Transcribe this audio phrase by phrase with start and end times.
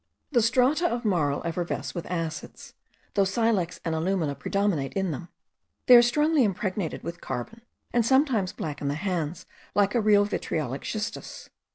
[0.31, 2.73] The strata of marl effervesce with acids,
[3.13, 5.29] though silex and alumina predominate in them:
[5.85, 7.61] they are strongly impregnated with carbon,
[7.93, 9.45] and sometimes blacken the hands,
[9.75, 11.51] like a real vitriolic schistus.